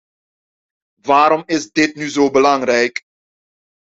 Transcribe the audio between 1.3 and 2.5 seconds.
is dit nu zo